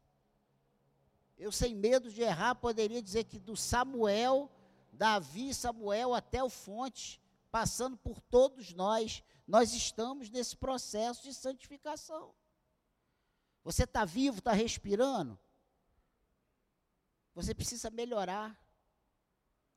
[1.43, 4.49] Eu, sem medo de errar, poderia dizer que do Samuel,
[4.93, 7.21] Davi, Samuel até o Fonte,
[7.51, 12.33] passando por todos nós, nós estamos nesse processo de santificação.
[13.65, 15.37] Você está vivo, está respirando?
[17.35, 18.57] Você precisa melhorar.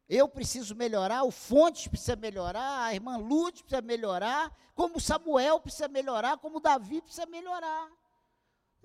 [0.07, 5.87] Eu preciso melhorar, o Fontes precisa melhorar, a irmã Lute precisa melhorar, como Samuel precisa
[5.87, 7.91] melhorar, como Davi precisa melhorar.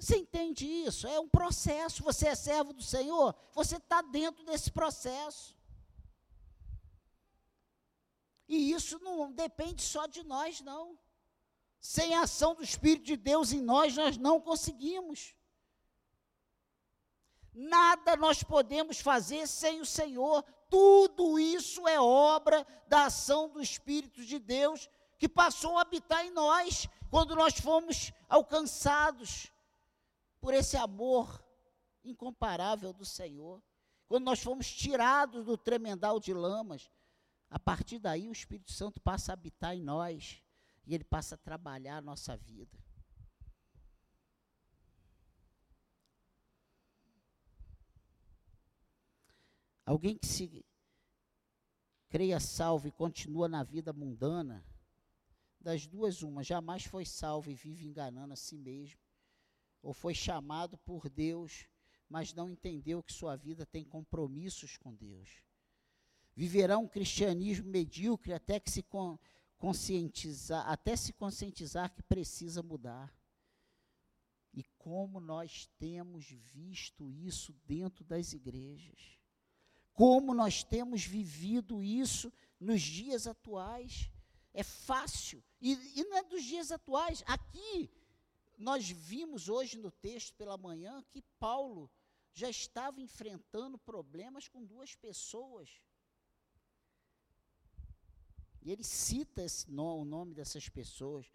[0.01, 1.07] Você entende isso?
[1.07, 2.03] É um processo.
[2.03, 5.55] Você é servo do Senhor, você está dentro desse processo.
[8.48, 10.98] E isso não depende só de nós, não.
[11.78, 15.36] Sem a ação do Espírito de Deus em nós, nós não conseguimos.
[17.53, 20.42] Nada nós podemos fazer sem o Senhor.
[20.70, 24.88] Tudo isso é obra da ação do Espírito de Deus
[25.18, 29.53] que passou a habitar em nós quando nós fomos alcançados
[30.41, 31.45] por esse amor
[32.05, 33.62] incomparável do Senhor.
[34.09, 36.91] Quando nós fomos tirados do tremendal de lamas,
[37.49, 40.43] a partir daí o Espírito Santo passa a habitar em nós
[40.86, 42.78] e Ele passa a trabalhar a nossa vida.
[49.84, 50.64] Alguém que se
[52.09, 54.64] creia salvo e continua na vida mundana,
[55.61, 59.01] das duas uma, jamais foi salvo e vive enganando a si mesmo,
[59.83, 61.66] ou foi chamado por Deus,
[62.09, 65.43] mas não entendeu que sua vida tem compromissos com Deus.
[66.35, 68.85] Viverá um cristianismo medíocre até que se
[69.59, 73.14] conscientizar, até se conscientizar que precisa mudar.
[74.53, 79.18] E como nós temos visto isso dentro das igrejas.
[79.93, 84.11] Como nós temos vivido isso nos dias atuais.
[84.53, 85.45] É fácil.
[85.61, 87.22] E, e não é dos dias atuais.
[87.26, 87.91] Aqui,
[88.61, 91.90] nós vimos hoje no texto pela manhã que Paulo
[92.32, 95.80] já estava enfrentando problemas com duas pessoas.
[98.61, 101.26] E ele cita esse o nome dessas pessoas,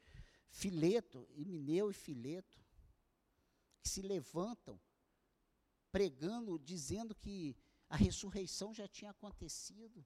[0.52, 2.64] Fileto, Mineu e Fileto,
[3.82, 4.80] que se levantam
[5.92, 7.58] pregando, dizendo que
[7.90, 10.06] a ressurreição já tinha acontecido.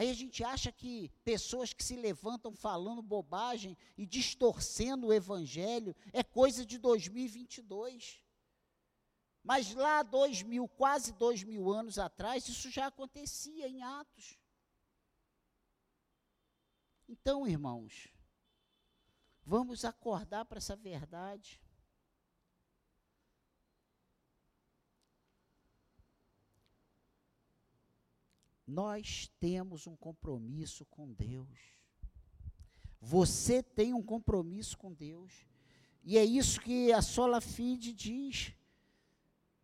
[0.00, 5.94] Aí a gente acha que pessoas que se levantam falando bobagem e distorcendo o evangelho
[6.10, 8.24] é coisa de 2022.
[9.44, 14.38] Mas lá dois mil, quase dois mil anos atrás, isso já acontecia em Atos.
[17.06, 18.08] Então, irmãos,
[19.42, 21.60] vamos acordar para essa verdade.
[28.70, 31.58] Nós temos um compromisso com Deus.
[33.00, 35.44] Você tem um compromisso com Deus.
[36.04, 38.54] E é isso que a Sola Fide diz,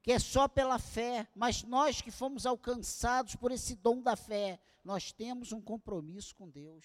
[0.03, 4.59] que é só pela fé, mas nós que fomos alcançados por esse dom da fé,
[4.85, 6.85] nós temos um compromisso com Deus.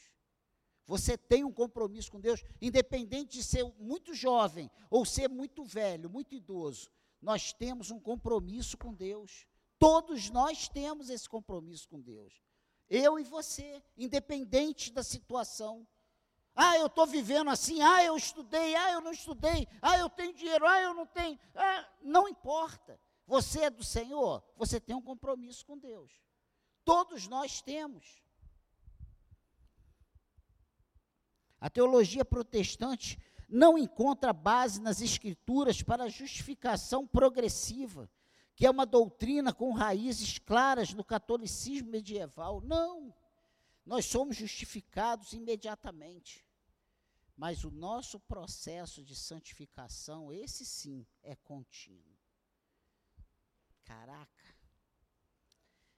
[0.85, 6.07] Você tem um compromisso com Deus, independente de ser muito jovem ou ser muito velho,
[6.07, 6.91] muito idoso.
[7.19, 9.47] Nós temos um compromisso com Deus.
[9.81, 12.39] Todos nós temos esse compromisso com Deus.
[12.87, 15.87] Eu e você, independente da situação.
[16.53, 20.35] Ah, eu estou vivendo assim, ah, eu estudei, ah, eu não estudei, ah, eu tenho
[20.35, 21.39] dinheiro, ah, eu não tenho.
[21.55, 23.01] Ah, não importa.
[23.25, 26.11] Você é do Senhor, você tem um compromisso com Deus.
[26.85, 28.21] Todos nós temos.
[31.59, 33.19] A teologia protestante
[33.49, 38.07] não encontra base nas escrituras para justificação progressiva,
[38.55, 42.61] que é uma doutrina com raízes claras no catolicismo medieval.
[42.61, 43.13] Não.
[43.85, 46.45] Nós somos justificados imediatamente.
[47.35, 52.19] Mas o nosso processo de santificação, esse sim, é contínuo.
[53.83, 54.55] Caraca.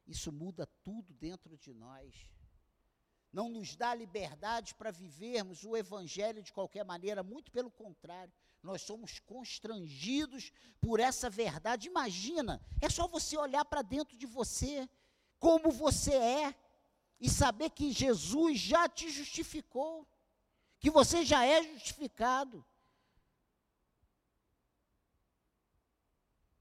[0.07, 2.29] Isso muda tudo dentro de nós.
[3.31, 8.31] Não nos dá liberdade para vivermos o evangelho de qualquer maneira, muito pelo contrário
[8.63, 11.89] nós somos constrangidos por essa verdade.
[11.89, 14.89] Imagina, é só você olhar para dentro de você,
[15.37, 16.55] como você é,
[17.19, 20.07] e saber que Jesus já te justificou,
[20.79, 22.65] que você já é justificado.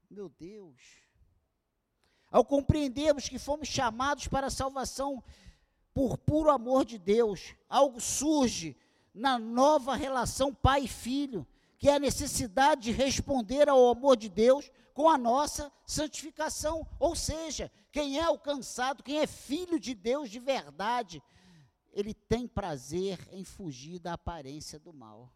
[0.09, 0.81] Meu Deus.
[2.29, 5.23] Ao compreendermos que fomos chamados para a salvação
[5.93, 8.75] por puro amor de Deus, algo surge
[9.13, 11.47] na nova relação pai e filho
[11.83, 16.87] que é a necessidade de responder ao amor de Deus com a nossa santificação.
[16.97, 21.21] Ou seja, quem é alcançado, quem é filho de Deus de verdade,
[21.91, 25.29] ele tem prazer em fugir da aparência do mal.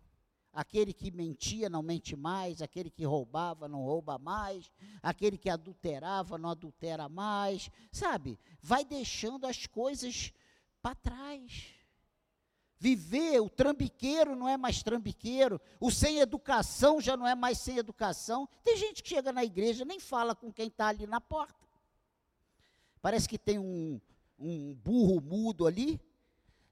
[0.53, 4.71] Aquele que mentia não mente mais, aquele que roubava não rouba mais,
[5.03, 8.39] aquele que adulterava não adultera mais, sabe?
[8.61, 10.31] Vai deixando as coisas
[10.81, 11.76] para trás.
[12.79, 17.77] Viver, o trambiqueiro não é mais trambiqueiro, o sem educação já não é mais sem
[17.77, 18.47] educação.
[18.63, 21.67] Tem gente que chega na igreja nem fala com quem está ali na porta.
[23.01, 23.99] Parece que tem um,
[24.37, 25.99] um burro mudo ali,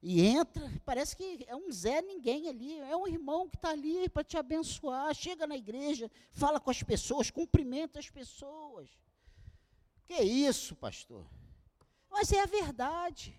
[0.07, 4.07] e entra, parece que é um Zé ninguém ali, é um irmão que está ali
[4.07, 5.15] para te abençoar.
[5.15, 8.87] Chega na igreja, fala com as pessoas, cumprimenta as pessoas.
[10.05, 11.25] Que isso, pastor?
[12.07, 13.35] Mas é a verdade.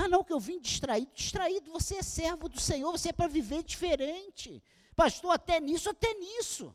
[0.00, 1.10] Ah, não, que eu vim distraído.
[1.12, 4.62] Distraído, você é servo do Senhor, você é para viver diferente.
[4.94, 6.74] Pastor, até nisso, até nisso.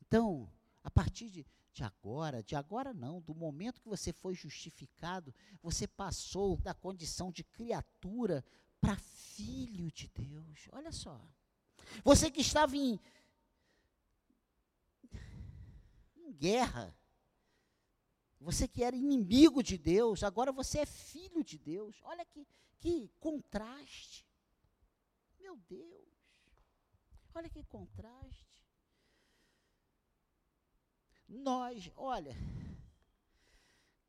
[0.00, 0.50] Então,
[0.82, 5.86] a partir de, de agora, de agora não, do momento que você foi justificado, você
[5.86, 8.42] passou da condição de criatura
[8.80, 10.68] para filho de Deus.
[10.72, 11.20] Olha só.
[12.02, 12.98] Você que estava em,
[16.16, 16.97] em guerra,
[18.40, 22.00] você que era inimigo de Deus, agora você é filho de Deus.
[22.02, 22.46] Olha que,
[22.78, 24.26] que contraste.
[25.40, 26.08] Meu Deus.
[27.34, 28.48] Olha que contraste.
[31.28, 32.34] Nós, olha,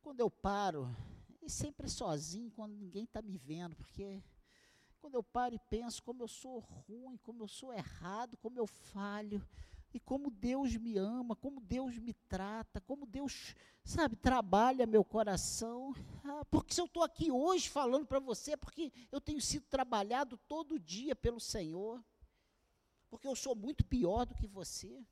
[0.01, 0.88] quando eu paro,
[1.41, 4.23] e sempre sozinho, quando ninguém está me vendo, porque
[4.99, 8.67] quando eu paro e penso como eu sou ruim, como eu sou errado, como eu
[8.67, 9.45] falho,
[9.93, 15.93] e como Deus me ama, como Deus me trata, como Deus, sabe, trabalha meu coração.
[16.23, 19.65] Ah, porque se eu estou aqui hoje falando para você, é porque eu tenho sido
[19.65, 22.03] trabalhado todo dia pelo Senhor.
[23.09, 25.03] Porque eu sou muito pior do que você.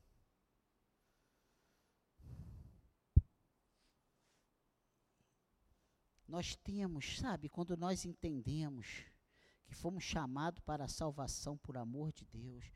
[6.27, 9.05] Nós temos, sabe, quando nós entendemos
[9.65, 12.69] que fomos chamados para a salvação por amor de Deus,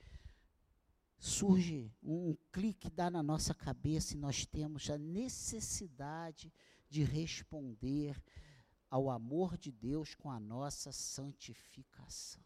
[1.21, 6.51] surge um clique dá na nossa cabeça e nós temos a necessidade
[6.89, 8.19] de responder
[8.89, 12.41] ao amor de Deus com a nossa santificação.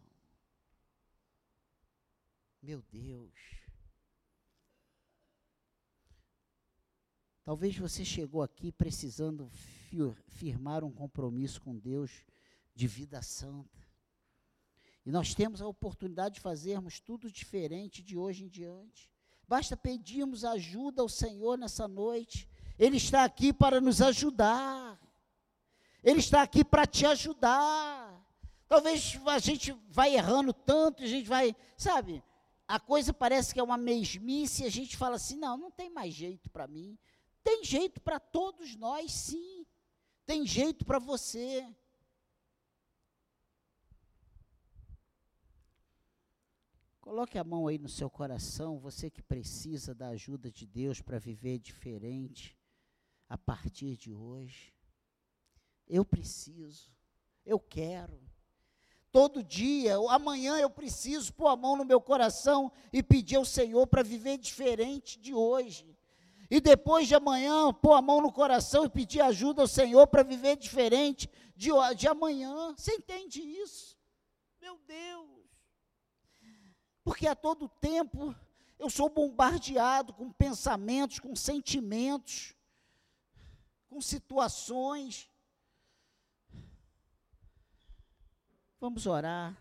[2.61, 3.33] Meu Deus.
[7.45, 9.49] Talvez você chegou aqui precisando
[10.27, 12.25] firmar um compromisso com Deus
[12.73, 13.84] de vida santa.
[15.05, 19.09] E nós temos a oportunidade de fazermos tudo diferente de hoje em diante.
[19.47, 22.49] Basta pedirmos ajuda ao Senhor nessa noite.
[22.79, 24.99] Ele está aqui para nos ajudar.
[26.03, 28.25] Ele está aqui para te ajudar.
[28.67, 32.23] Talvez a gente vai errando tanto, a gente vai, sabe?
[32.67, 36.15] A coisa parece que é uma mesmice, a gente fala assim: não, não tem mais
[36.15, 36.97] jeito para mim.
[37.43, 39.67] Tem jeito para todos nós, sim.
[40.25, 41.63] Tem jeito para você.
[47.05, 51.19] Coloque a mão aí no seu coração, você que precisa da ajuda de Deus para
[51.19, 52.57] viver diferente
[53.29, 54.73] a partir de hoje.
[55.87, 56.91] Eu preciso,
[57.45, 58.19] eu quero.
[59.11, 63.85] Todo dia, amanhã eu preciso pôr a mão no meu coração e pedir ao Senhor
[63.85, 65.95] para viver diferente de hoje.
[66.49, 70.23] E depois de amanhã, pôr a mão no coração e pedir ajuda ao Senhor para
[70.23, 72.73] viver diferente de, de amanhã.
[72.75, 73.95] Você entende isso?
[74.59, 75.44] Meu Deus!
[77.05, 78.35] Porque a todo tempo
[78.79, 82.55] eu sou bombardeado com pensamentos, com sentimentos,
[83.87, 85.29] com situações.
[88.79, 89.55] Vamos orar.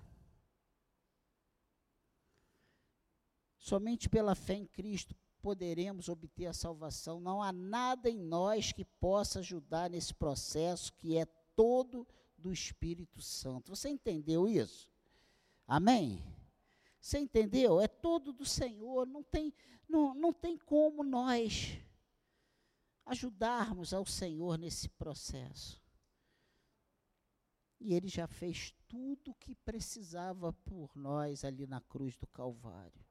[3.59, 7.21] Somente pela fé em Cristo poderemos obter a salvação.
[7.21, 12.07] Não há nada em nós que possa ajudar nesse processo que é todo
[12.39, 13.77] do Espírito Santo.
[13.77, 14.91] Você entendeu isso?
[15.69, 16.25] Amém?
[17.05, 17.83] Você entendeu?
[17.83, 19.07] É todo do Senhor.
[19.07, 19.53] Não tem,
[19.87, 21.79] não, não tem como nós
[23.05, 25.79] ajudarmos ao Senhor nesse processo.
[27.79, 33.05] E Ele já fez tudo o que precisava por nós ali na cruz do Calvário.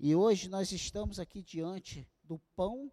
[0.00, 2.90] E hoje nós estamos aqui diante do pão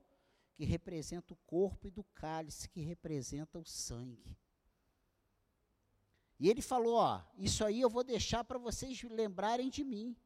[0.56, 4.38] que representa o corpo e do cálice que representa o sangue.
[6.42, 10.18] E ele falou: Ó, isso aí eu vou deixar para vocês lembrarem de mim.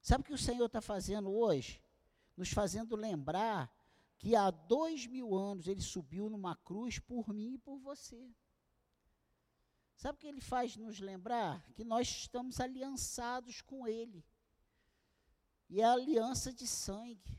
[0.00, 1.84] Sabe o que o Senhor está fazendo hoje?
[2.34, 3.70] Nos fazendo lembrar
[4.16, 8.34] que há dois mil anos ele subiu numa cruz por mim e por você.
[9.96, 11.62] Sabe o que ele faz nos lembrar?
[11.74, 14.24] Que nós estamos aliançados com ele.
[15.68, 17.38] E é a aliança de sangue.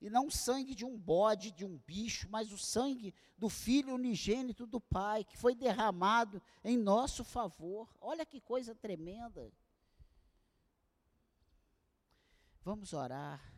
[0.00, 3.94] E não o sangue de um bode, de um bicho, mas o sangue do Filho
[3.94, 7.88] unigênito do Pai, que foi derramado em nosso favor.
[8.00, 9.52] Olha que coisa tremenda.
[12.62, 13.49] Vamos orar.